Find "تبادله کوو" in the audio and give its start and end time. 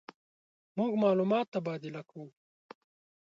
1.53-2.27